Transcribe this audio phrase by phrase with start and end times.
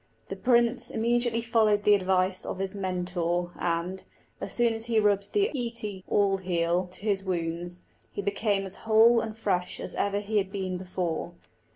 [0.29, 4.03] The prince immediately followed the advice of his monitor, and,
[4.39, 8.77] as soon as he rubbed the íce (all heal) to his wounds, he became as
[8.89, 11.33] whole and fresh as ever he had been before.